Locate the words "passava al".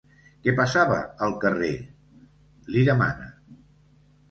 0.59-1.35